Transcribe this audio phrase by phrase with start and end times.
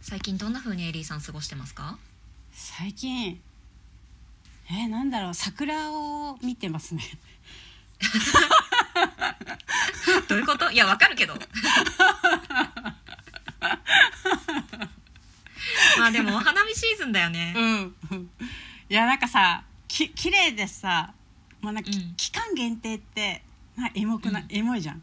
[0.00, 1.98] 最近どんな風にエリーさん過ごしてますか？
[2.52, 3.40] 最近
[4.70, 7.02] えー、なんだろう桜を見てますね。
[10.28, 10.70] どういうこと？
[10.70, 11.34] いやわかるけど。
[15.98, 17.54] まあでもお花見シーズンだよね。
[17.56, 17.64] う
[18.14, 18.30] ん。
[18.88, 21.12] いやなんかさき綺麗でさ
[21.60, 22.14] もうなんか、うん。
[22.16, 23.42] 期間限定って
[23.76, 24.56] なエモくない、うん。
[24.56, 25.02] エモいじゃん。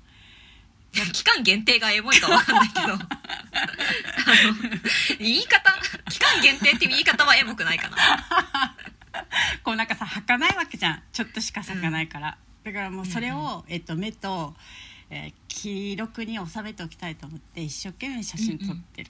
[0.93, 2.87] いや期間限定がエモいかわかんないけど
[5.19, 5.71] 言い方
[6.09, 7.97] 期間限定っていう言い方はエモくないかな。
[9.63, 11.03] こうなんかさ儚かないわけじゃん。
[11.11, 14.55] ちょっとしか咲かないから、だからもうそれを、えっと、目と、
[15.09, 19.09] えー記録に収めておきたいと思って一生懸命写真撮ってる、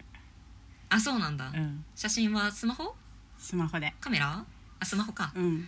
[0.87, 1.83] あそうなんだ、うん。
[1.93, 2.95] 写真はスマホ？
[3.37, 3.93] スマホで。
[3.99, 4.45] カメラ？
[4.79, 5.33] あスマホか。
[5.35, 5.67] うん。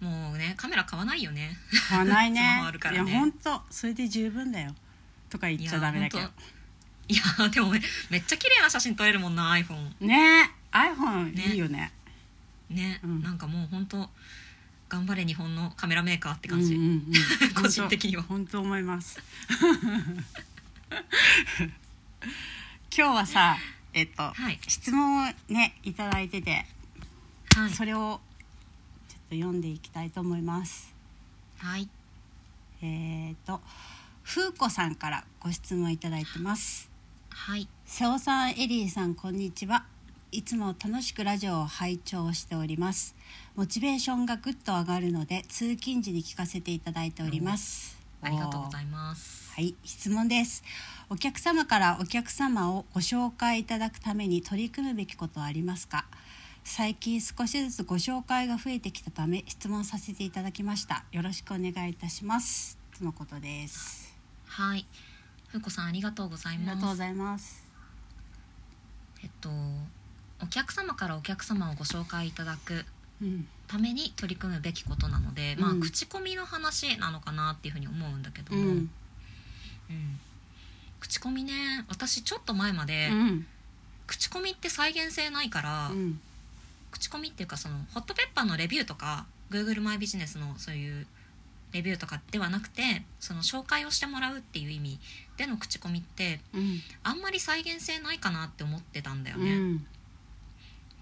[0.00, 1.56] もうねカメラ買わないよね。
[1.88, 2.40] 買わないね。
[2.40, 3.10] スマホあるからね。
[3.10, 3.60] いや本当。
[3.70, 4.72] それで十分だよ。
[5.28, 6.30] とか言っちゃダメだけど
[7.08, 7.80] いやでもめ
[8.10, 10.50] めっちゃ綺麗な写真撮れるもんな iPhone ね。
[10.72, 11.42] え iPhone ね。
[11.52, 11.90] いいよね。
[12.68, 13.22] ね、うん。
[13.22, 14.08] なんかもう本当
[14.88, 17.04] 頑張れ日本のカメラメーカーって感じ、うんうんうん。
[17.62, 18.22] 個人的には。
[18.22, 19.20] 本当思います。
[22.94, 23.56] 今日はさ
[23.94, 24.58] えっと、はい。
[24.68, 26.66] 質問をねいただいてて、
[27.54, 27.70] はい。
[27.72, 28.20] それを
[29.08, 30.92] ちょっと読んでいきたいと思います。
[31.56, 31.88] はい。
[32.82, 33.62] えっ、と
[34.24, 36.87] 風子さんからご質問いただいてます
[37.38, 37.68] はい。
[37.86, 39.86] 瀬尾さんエリーさんこんにちは。
[40.32, 43.14] いつも楽しくラジオを拝聴しております。
[43.54, 47.96] モチベーションがぐっと上がるので通勤時に聞かせていただいております。
[48.20, 49.52] ありがとうございます。
[49.54, 49.74] はい。
[49.82, 50.62] 質問です。
[51.08, 56.04] お客様からお客様をご紹介いただくために取り組むべきことはありますか？
[56.64, 61.04] 最近少しずつご紹介が増えてきたため質問させていただきました。
[61.12, 62.76] よろしくお願いいたします。
[62.98, 64.12] とのことです。
[64.44, 64.84] はい
[65.48, 66.70] ふうこさんありがとうござあいます。
[66.70, 67.64] りがとうございます。
[69.22, 69.48] えっと
[70.40, 72.84] お客様からお客様をご紹介いただく
[73.20, 73.48] うん。
[73.66, 78.68] ために取り組むべきことなので、まあうん口コミの話なのかなっていうふうに思うんだけども、うん。
[78.68, 78.90] うん。
[81.00, 83.46] 口コミね私ちょっと前まで、うん。
[84.06, 86.20] 口コミって再現性ないから、うん。
[86.90, 91.06] 口コミっていうかそのホットペッパーのレビューとか Google マイビジネスのそういう
[91.72, 94.98] レビューとかではなくてその紹介をしてもらうっていう意味
[95.36, 99.86] での口コミってうんあんまり再現性ないかなって思ってたんだよね、うん。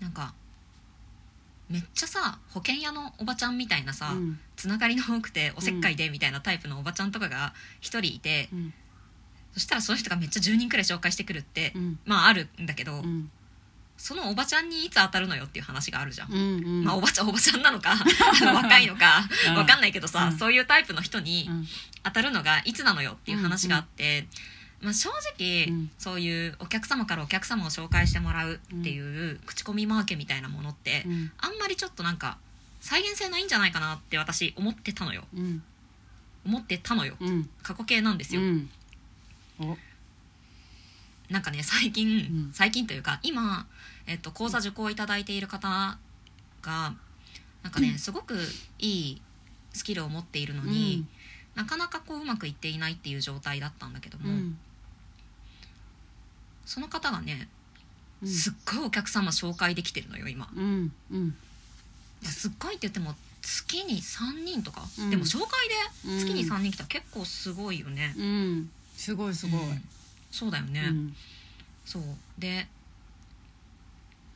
[0.01, 0.35] なんか
[1.69, 4.39] めっちゃさ保険屋のおばちゃんみたいなさ、うん。
[4.57, 8.75] つながりの多くておせっかいでみたいなタイプのおばちゃんとかが一人いて、うん。
[9.53, 11.99] そしたらその人がめっちゃ10人くらい紹介してくるって、うん。
[12.05, 13.31] まああるんだけど、うん
[13.97, 16.33] そのおばちゃんにいつ当たるのよっていう話があるじゃん。
[16.33, 16.85] うんうん。
[16.85, 17.97] まあおばちゃんおばちゃんなのか
[18.45, 19.55] 若いのかうん。
[19.55, 20.39] わかんないけどさ、うん。
[20.39, 21.67] そういうタイプの人にうん。
[22.05, 24.29] 当たるのがいつなのよっていう話があって、
[24.81, 25.91] まあ、正直、うん。
[25.99, 31.33] そういうお客様からお客様を紹介してもらうっていう口コミマーケみたいなものって、うん。
[31.39, 32.39] あんまりちょっとなんか
[32.81, 35.25] 再現性ないんじゃないかなって私思ってたのよ。
[35.35, 35.63] うん。
[36.45, 37.17] 思ってたのよ。
[37.19, 37.51] うん。
[37.63, 38.71] 過去形なんですよ、うん。
[39.59, 39.77] お
[41.31, 42.53] なんかね最近、うん。
[42.53, 43.67] 最近というか今、
[44.07, 45.99] えっと、講座受講いただいている方
[46.63, 46.95] が
[47.63, 48.37] なんかねすごく
[48.79, 49.23] いい
[49.73, 51.05] スキルを持っているのに、
[51.55, 54.59] なかなかこううまくいっていないっていう状態だったんだけども、うん。
[56.65, 57.49] その方がね
[58.23, 58.29] うん。
[58.29, 60.49] すっごいお客様紹介できてるのよ今。
[60.57, 60.93] うん。
[61.13, 61.35] うん。
[62.23, 65.11] すっごいって言っても月に3人とか、うん。
[65.11, 68.15] でも紹介で月にうん3人来たら結構すごいよね。
[68.17, 68.71] うん。
[68.97, 69.83] すごいすごい、うん
[70.31, 70.81] そうだよね。
[70.89, 71.17] うん。
[71.85, 72.03] そう。
[72.39, 72.67] で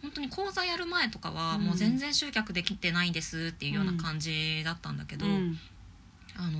[0.02, 1.62] 本当に講座やる前とかはうん。
[1.66, 5.58] もう全然集客できてないですっていうような感じだったんだけど、うん。
[6.36, 6.58] あの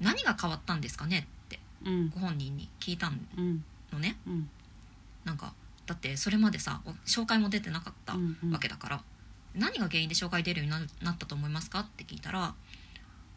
[0.00, 2.10] 何が変わったんですかねってうん。
[2.10, 4.16] ご本人に聞いたうんのね。
[4.26, 4.48] うん。
[5.24, 5.52] なんか
[5.86, 8.50] だってそれまでさお紹介も出てなかったうん。
[8.50, 9.02] わけだから、
[9.54, 12.54] 何が原因で紹介出るようにななったと思いますかって聞いたら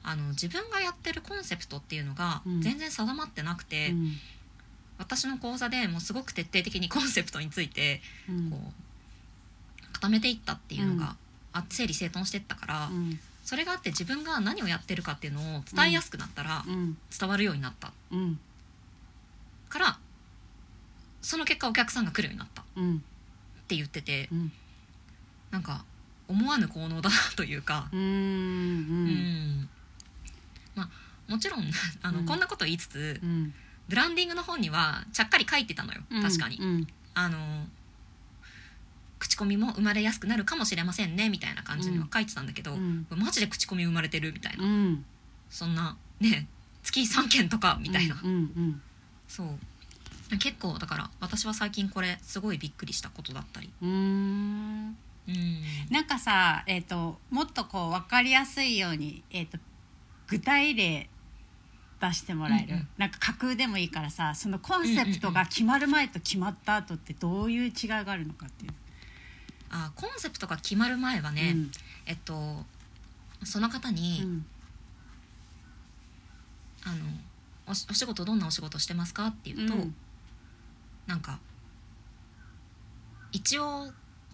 [0.04, 2.62] あの自分がやってるコンセプトっていうのがうん。
[2.62, 4.14] 全然定まってなくて、うん。
[4.98, 8.52] 私の講座でもうすごく徹底的にコンセプトについてうん。
[8.52, 11.16] こう固めていったっていうのが、
[11.54, 13.20] あ整理整頓してったから、うん。
[13.46, 16.98] それがあって自分が何をやってるかっていうのを伝えやすくなったらうん。
[17.18, 17.92] 伝わるようになった。
[18.12, 18.40] うん。
[19.70, 19.98] から
[21.22, 22.62] その結果お客さんが来るようになった。
[22.62, 23.00] っうん。
[23.68, 24.52] て言っててうん。
[25.52, 25.86] なんか
[26.28, 28.00] 思わぬ効能だなというか、うん。
[28.00, 29.06] ううん
[29.62, 29.70] ん
[30.76, 30.90] まあ
[31.32, 31.64] もちろん
[32.02, 32.26] あの、うん。
[32.26, 33.54] こんなこと言いつつうん。
[33.88, 36.58] ブランディングの本にはちゃっかり書いてたのよ確かに。
[36.58, 36.88] うん。
[37.14, 37.68] あの
[39.20, 43.08] 口コミも生まれやすくなるかもしれませんねみたいな感じには書いてたんだけど、うん。
[43.12, 45.06] マジで口コミ生まれてるみたいな、うん。
[45.50, 46.48] そんなね
[46.84, 48.82] 月3件とかみたいな、うんうん
[49.28, 50.38] そう。
[50.38, 53.72] 結構だから私は最近これすごいびっくりしたことだったり。
[53.82, 54.98] うーん。
[55.28, 55.64] うん。
[55.90, 59.58] なんかさ、えー、ともっとこう分かりやすいように、えー、と
[60.28, 61.10] 具体例
[62.02, 62.88] 出してもらえる、うんうん。
[62.98, 68.72] なんか架空でもいいからさそのコンセプトが決まる前と決まった後ってどういう違いがあるのかっていう。
[69.70, 71.72] あコンセプトが決まる前はね、うん。
[72.06, 72.66] えっと
[73.44, 74.46] その方に、うん。
[76.86, 76.96] あの
[77.68, 79.96] おしお仕事どんなお仕事してますかっていうと、うん。
[81.08, 81.40] なんか
[83.32, 83.92] 一応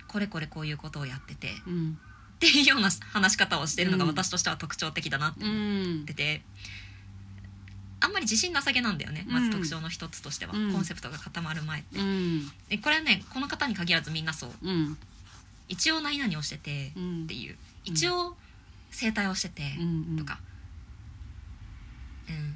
[0.07, 1.99] これこれこういうことをやっててっうん
[2.39, 4.09] ていうような話し方をしてるのがうん。
[4.11, 5.57] 私としては特徴的だなってう思っ
[6.03, 6.41] んてて、
[8.01, 10.73] あんまり自信なさげなんだよねまず特徴の一つとしては、うん。
[10.73, 11.99] コンセプトが固まる前って。
[11.99, 14.51] うこれはねこの方に限らずみんなそう。
[14.63, 14.97] うん。
[15.67, 17.23] 一応何々をしててうん。
[17.23, 17.57] っていう。
[17.83, 18.35] 一応
[18.91, 20.17] 整体をしててうん。
[20.17, 20.39] とか、
[22.29, 22.55] うん、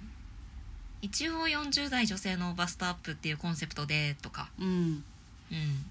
[1.02, 5.04] 一応40代女性のバストアップっていうコンセプトでとか、うん。
[5.52, 5.86] うん、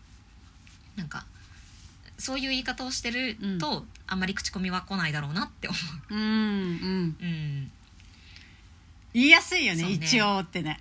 [0.97, 1.25] なんか
[2.23, 5.77] そういう言い方をしてると、あんまり口コミは来ないだろうなって思
[6.11, 6.15] う。
[6.15, 7.17] んうん。
[7.21, 7.71] う、うん、
[9.13, 9.91] 言いやすいよねね。
[9.91, 10.79] 一応ってね。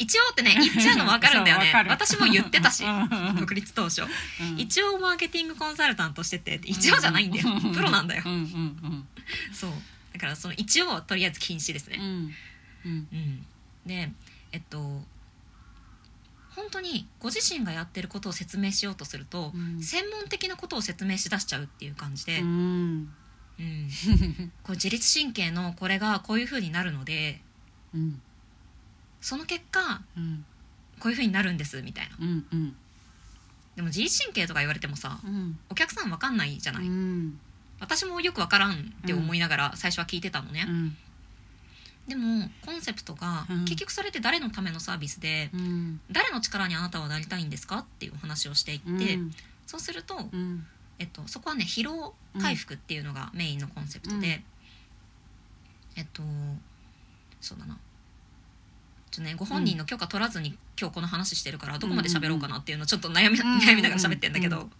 [0.00, 1.72] 一応ってね言っちゃうの分かるんだよね。
[1.88, 2.90] 私も言ってたしうん。
[2.90, 4.58] うんうん独立当初、うん。
[4.58, 7.48] 一応マーケティングコンサルタントしてて一応じゃないんだよ。
[7.72, 8.24] プロなんだよ。
[8.26, 9.08] うんうん
[9.52, 9.72] そう。
[10.12, 11.98] だからその一応はとりあえず禁止ですね。
[12.00, 12.34] うんうん。
[12.84, 13.08] うん。
[13.12, 13.46] うん、
[13.86, 14.10] で
[14.50, 15.06] えっと
[16.56, 19.82] 本当にご自身がやってることを説明しようとすると、うん。
[19.82, 22.98] 専門的なことを説明しだしちゃうっていう感じで、ううん。
[23.02, 23.08] ん
[24.62, 27.40] こう自律神経のこれがこういう風になるので
[27.94, 28.20] うん。
[29.20, 30.44] その結果うん。
[31.00, 32.16] こういう風になるんですみたいな。
[32.20, 32.76] うんうん。
[33.76, 35.58] でも自律神経とか言われてもさうん。
[35.70, 37.38] お客さん分かんないじゃない、うん。
[37.80, 38.74] 私もよく分からんっ
[39.06, 40.96] て思いながら最初は聞いてたのね、うん
[42.08, 43.64] でもコンセプトが、うん。
[43.64, 46.00] 結局それって誰のためのサービスでうん。
[46.10, 49.30] 誰の力にあなたはなりたいんですかっていうお話をしていって、うん。
[49.66, 50.66] そうすると、うん。
[50.98, 54.22] えっと、そこはね疲労回復っていうのがメインのコンセプトで、うん。
[55.96, 56.22] えっと
[57.40, 57.74] そうだな。
[59.10, 63.58] ちょっとねご本人の許可取らずに今日この話してるからどこまで喋ろうかなっていうのをちょっと悩み,、うん。
[63.58, 64.72] 悩みながら喋ってんだけど、うん。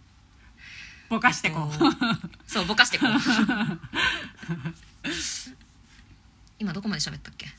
[1.09, 1.85] ぼかしてこえっと
[2.47, 3.09] そうぼかしてこう
[6.59, 7.47] 今どこまで喋ったっけ？
[7.47, 7.49] う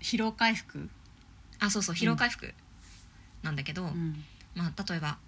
[0.00, 0.88] 疲労回復？
[1.60, 2.54] あそうそう疲労回復
[3.42, 4.24] なんだけど、うん。
[4.54, 5.18] まあ、例えば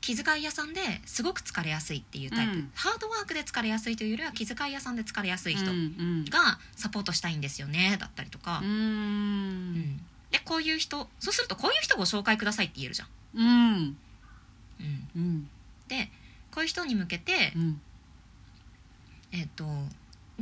[0.00, 2.70] 気遣い屋さんですごく疲れやすいっていうタイプ、うん。
[2.74, 9.72] ハードワークで疲れやすいというよりは気遣い屋さんで疲れやすい人うんがサポートしたいんですよねだったりとか、ううん。
[9.74, 9.96] ん
[10.30, 13.08] でこういう人そうするとこういう人ご紹介くださいって言えるじゃん。
[13.34, 13.96] うん。
[14.80, 15.48] うん、うん。
[15.88, 16.10] で
[16.50, 17.80] こういう人に向けて、うん。
[19.32, 19.64] えっと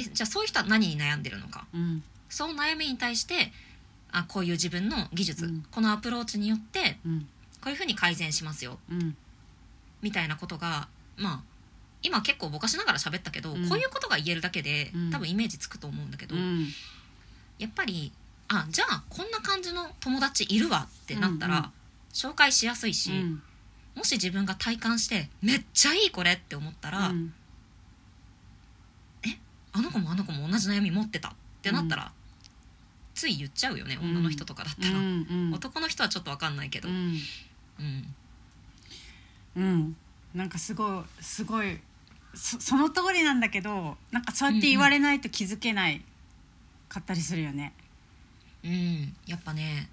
[0.05, 1.67] でじゃあそういう人は何に悩んでるのか？
[1.73, 2.03] うん。
[2.29, 3.53] その悩みに対して
[4.13, 5.65] あこういう自分の技術、うん。
[5.71, 7.29] このアプローチによってうん。
[7.61, 9.17] こういうふうに改善しますようん。
[10.03, 11.41] みたいなことがまあ
[12.03, 13.69] 今結構ぼかしながら喋ったけど、うん。
[13.69, 15.11] こういうことが言えるだけで、うん。
[15.11, 16.69] 多分イメージつくと思うんだけど、うん。
[17.59, 18.13] やっぱり
[18.49, 21.71] あじゃあこんな感じの友達いるわってなったら、うんうん。
[22.13, 23.43] 紹介しやすいし、うん。
[23.97, 27.35] もし自分が体感してめっちゃいいこれって思ったら、うん
[29.73, 31.29] あの子もあの子も同じ悩み持ってた。
[31.29, 31.33] っ
[31.63, 32.11] てなったら、
[33.15, 35.55] つい言っちゃうよね女の人とかだったら、うんうん。
[35.55, 37.19] 男の人はちょっと分かんないけど、ううん。
[37.83, 38.15] ん
[39.57, 39.97] うん。
[40.35, 41.79] なんかすごいすごい
[42.35, 46.01] そその通りなんだけどなんかそうやって言われないと気づけない
[46.89, 47.75] かったりするよね。
[48.65, 49.15] うん。
[49.27, 49.91] やっぱね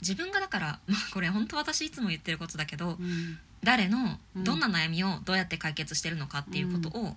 [0.00, 3.38] 自分がだから、 まあ、これ本当私いつも言ってることだけどうん。
[3.64, 4.44] 誰のうん。
[4.44, 7.16] どんな悩みをどうやって解決してるのかっていうことを、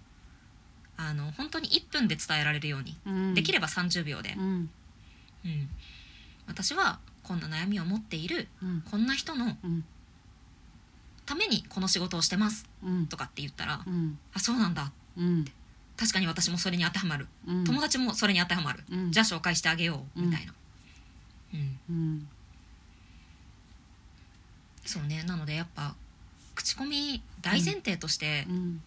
[0.98, 3.34] あの本当に1分で伝えられるように、うん。
[3.34, 4.70] できれば30秒で、うん。
[5.46, 5.70] うん。
[6.48, 8.84] 私はこんな悩みを持っているうん。
[8.90, 9.86] こんな人のうん。
[11.26, 13.08] ためにこの仕事をしてますうん。
[13.08, 14.18] とかって言ったら、うん。
[14.34, 14.92] あそうなんだ。
[15.18, 15.46] うん。
[15.98, 17.64] 確かに私もそれに当てはまる、うん。
[17.64, 19.12] 友達もそれに当てはまる、うん。
[19.12, 20.54] じゃあ紹介してあげようみたいな、
[21.54, 21.80] うん。
[21.90, 22.28] うん。
[24.86, 25.24] そうね。
[25.24, 25.96] なのでやっぱ
[26.56, 28.82] 口コミ大前提としてうん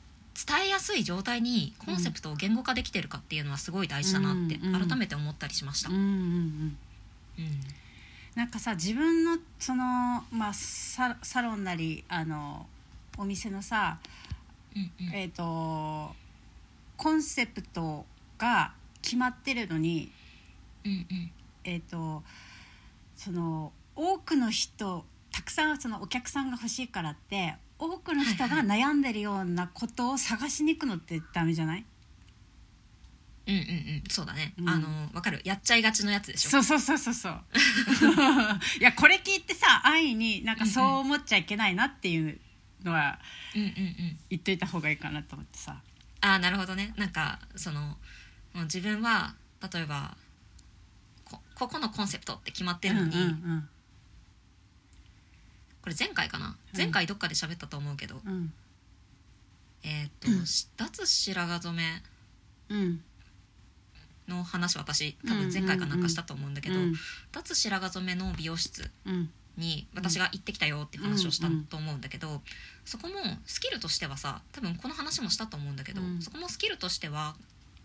[0.47, 5.91] 伝えやすい状態にコンセプトを言語化できてるかっていうのはすごい大事だなって改めて思ったりしました。
[5.91, 6.79] うんうんうん。
[7.39, 7.61] うん
[8.35, 12.67] なんかさ自分のその、まあ、ササロンなりあの
[13.19, 13.99] お店のさ、
[14.75, 15.15] うんうん。
[15.15, 16.15] えっ、と
[16.97, 18.07] コンセプト
[18.39, 20.13] が決まってるのに
[20.85, 21.31] うんうん。
[21.65, 22.23] えっ、と
[23.17, 31.85] その多くの人たくさんそのお客さんが欲しいからって多くの人がはい悩んでるようなことを探しに行くのってダメじゃない、
[33.47, 34.03] うんうんうん。
[34.09, 34.69] そうだね、うん。
[34.69, 35.41] あのわかる？
[35.45, 36.51] やっちゃいがちのやつでしょ。
[36.51, 37.41] そうそうそうそうそう。
[38.79, 42.39] いやこれ聞いてさ安易になんかそう思っちゃいけないなっていう
[42.85, 43.19] のは
[43.57, 44.19] うんうんうん。
[44.29, 45.81] 言っといた方がいいかなと思ってさ。
[46.21, 46.93] ああなるほどね。
[46.97, 47.97] なんかそのも
[48.57, 49.35] う自分は
[49.73, 50.17] 例えば
[51.25, 53.69] こここのコンセプトって決まってるのに、うんうん
[55.83, 56.47] これ前回かな？
[56.47, 58.33] うん前回どっかで喋ったと思うけど、うん。
[58.33, 58.53] うん
[59.83, 62.03] えーっと、し 脱白髪染め
[62.77, 63.01] うん。
[64.29, 66.95] の話私多分前回かなんかしたと思うんだけど、うん。
[67.33, 69.31] 脱白髪染めの美容室うん。
[69.57, 72.41] に私が行ってきたよっていう話をしたうんと思うんだけど、
[72.85, 73.15] そこも
[73.47, 76.23] スキルとしてはさ多分この話もしたと思うんだけど、うん。
[76.23, 77.35] そこもスキルとしては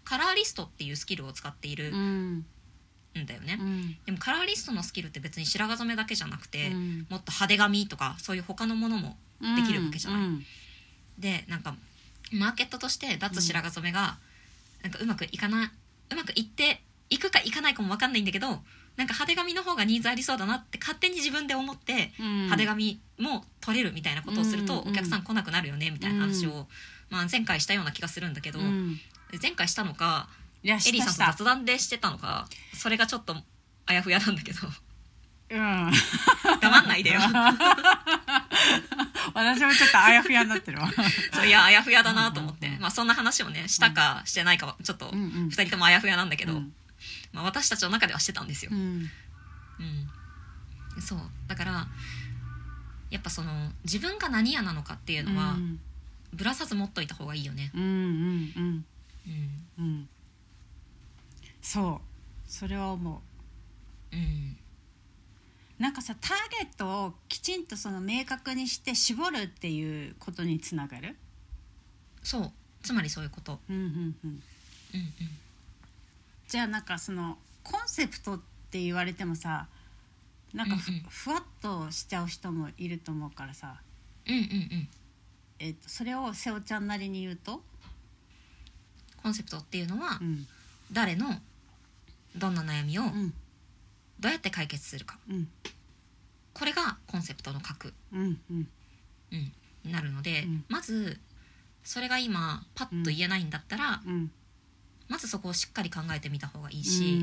[0.04, 2.46] カラーリストっていうスキルを使っているうん
[3.22, 3.98] んだよね、うん。
[4.06, 7.08] でもカラーリストのスキルって別に白髪染めだけじゃなくて、うん。
[7.10, 10.20] もっと派手髪とかそういう他のものもできるわけじゃない？
[10.22, 10.46] うん。
[11.18, 11.76] でなんか
[12.32, 14.18] マーケットとして脱白髪染めが
[14.84, 15.70] なんかうまくいかない
[16.12, 18.54] うまくいっていくかいかないかも分かんないんだけどな
[19.04, 22.44] んか派手髪の方がニーズありそうだなって勝手に自分で思って、うん。
[22.44, 26.68] 派手髪も取れるみたいなことをすると、うんお客さん来なくなるよねみたいな話を、
[27.10, 28.98] まあ、前回したような気がするんだけど、うん。
[29.42, 30.30] 前回したのか
[30.66, 33.36] いやエリーさんと雑談でしてたのかそれがちょっと
[33.86, 34.62] あやふやなんだけど。
[35.52, 35.92] うん。
[36.60, 37.20] 黙んないでよ。
[39.36, 40.92] 私もちょっとあやふやになってるわ。
[41.34, 45.50] そういやあやふやだなと思って、まあ、そんな話をねしたかしてないかはちょっとうんうん。
[45.50, 46.74] 2人ともあやふやなんだけど、うん。
[47.32, 48.72] まあ、私たちの中ではしてたんですよ。
[48.74, 48.76] う。
[48.76, 49.12] ん。
[50.98, 51.20] うん、そう。
[51.48, 51.88] だから
[53.12, 55.80] やっぱその自分が何屋なのかっていうのは、うん。
[56.34, 57.70] ぶらさず持っといた方がいいよね。
[57.76, 58.86] うんうんうん。
[59.28, 59.66] うん。
[59.78, 60.10] うん
[61.66, 62.02] そう。
[62.48, 63.22] それは思
[64.14, 64.16] う。
[64.16, 64.56] うん。
[65.80, 66.32] なんかさター
[66.64, 71.16] ゲットをきちんとその明確にして絞るっていうことにつながる？
[72.22, 72.52] そう。
[72.84, 73.60] つまりそういうこと。
[73.68, 74.16] うんうんうん。
[74.24, 74.44] うん
[76.48, 79.68] じゃあなんかそのコンセプトって言われてもさ
[80.54, 81.02] なんかふ,、うんうん。
[81.10, 83.82] ふわっとしちゃう人もいると思うからさ、
[84.28, 84.50] うんうんうん。
[84.52, 84.88] うん
[85.58, 87.64] えっとそれを瀬尾ちゃんなりに言うと、
[89.24, 90.46] コンセプトっていうのはうん。
[90.92, 91.26] 誰の
[92.36, 93.34] どんな悩みをうん。
[94.20, 95.18] どうやって解決するか。
[95.30, 95.48] うん。
[96.54, 98.68] これがコンセプトの核、うんうん。
[99.32, 99.52] うん、
[99.84, 100.66] になるので、うん。
[100.70, 101.20] まず
[101.84, 104.32] それが今パッと言えないんだったら、うん。
[105.08, 106.84] まずそこをしっかり考えてみた方がいいうん。
[106.84, 107.22] し、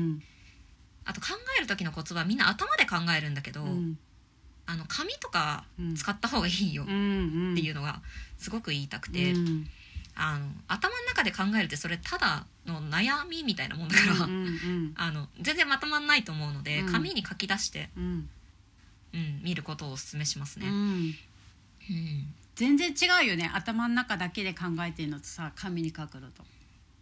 [1.05, 1.27] あと考
[1.57, 3.97] える時のコツはみんな頭で考えるんだけど、うん。
[4.65, 5.95] あの紙とかうん。
[5.95, 7.55] 使った方がいいよっうんうん。
[7.55, 8.01] ていうのが
[8.37, 9.67] すごく言いたくて、うん
[10.15, 16.91] あの頭の中で考えるってそれただの悩みみたいなもんだから、うんうん あの全然まとまんないと思うので、うん。
[16.91, 18.29] 紙に書き出して、うん。
[19.13, 20.67] うん、見ることをお勧めしますね。
[20.67, 21.15] うん。
[21.89, 22.33] うん。
[22.55, 26.45] 全然違うよね頭の中だけで考えてるのとさ紙に書くのと。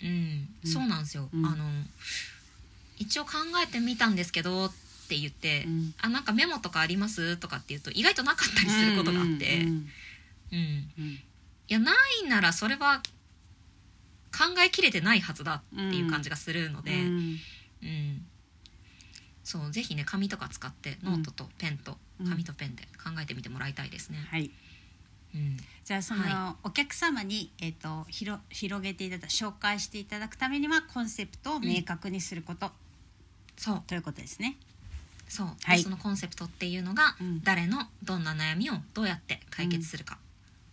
[0.02, 0.48] うん。
[0.64, 0.72] うん。
[0.72, 1.46] そうなんですよ、うん。
[1.46, 1.70] あの
[2.98, 4.74] 一応考えてみたんですけどっ
[5.10, 5.94] て言って、うん。
[6.00, 7.36] あなんかメモとかあります？
[7.38, 9.92] とかって言うと意外となかったりすることがあって、うんうん。
[10.52, 10.92] うん。
[10.98, 11.20] うん
[11.72, 11.94] いやな
[12.26, 13.02] いならそれは
[14.38, 17.38] 考えきれてないはずだっていう感じがするので、うん。
[17.82, 18.26] うん。
[19.46, 22.30] そうぜひね紙とか使ってノートとペンとうん。
[22.30, 24.18] 紙とペンで考えてみてもらいたいですね。
[24.30, 24.52] はい。
[25.34, 25.56] うん。
[25.86, 32.70] じゃあその、はお客様に、えー、と広広げていただ紹介していただくためにはコンセプトを明確にすること、
[33.56, 33.84] そう。
[33.88, 34.58] ということですね。
[35.30, 35.80] そう、ではい。
[35.80, 37.42] そのコンセプトっていうのが、うん。
[37.46, 40.18] 誰のどんな悩みをどうやって解決するか、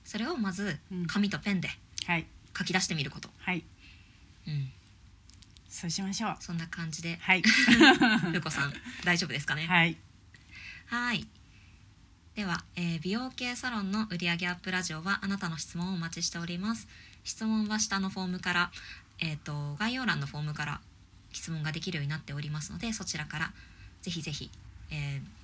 [0.09, 1.07] それをまずうん。
[1.07, 1.69] 紙とペンで
[2.07, 2.27] はい。
[2.57, 3.63] 書き出してみること、はい。
[4.47, 4.71] うん、
[5.69, 6.37] そうしましょう。
[6.41, 7.19] そんな感じで。
[7.21, 7.43] はい。
[8.33, 8.73] ふうこさん
[9.05, 9.67] 大丈夫ですかね？
[9.67, 9.97] はい。
[10.87, 11.27] はい。
[12.35, 16.89] では、えー美容系サロンの売上アップラジオはあなたの質問をお待ちしております。
[17.25, 18.73] 質問は下のフォームから、
[19.19, 20.81] えー、と概要欄のフォームから
[21.33, 23.53] 質問ができるようになっておりますのでそちらから
[24.01, 24.51] ぜひぜひ、
[24.91, 25.39] えー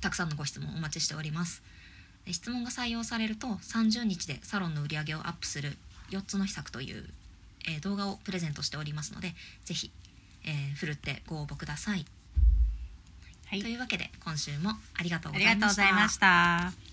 [0.00, 1.60] たくさんのご質問お待ちしております。
[1.60, 1.64] で
[2.32, 5.76] 質問が採用されると30日でサロンの売り上げをアップする
[6.10, 7.04] 4つの秘策という、
[7.68, 9.90] えー動画をプレゼントしておりますのでぜひ、
[10.44, 12.06] えーふるってご応募ください。
[13.46, 13.62] はい。
[13.62, 16.87] というわけで今週もありがとうございました。